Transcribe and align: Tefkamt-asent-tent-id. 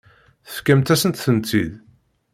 Tefkamt-asent-tent-id. 0.47 1.71